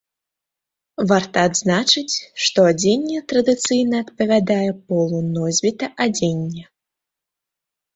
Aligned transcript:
Варта 1.11 1.37
адзначыць, 1.49 2.15
што 2.47 2.59
адзенне 2.71 3.19
традыцыйна 3.35 3.95
адпавядае 4.07 4.67
полу 4.91 5.25
носьбіта 5.33 5.85
адзення. 6.09 6.65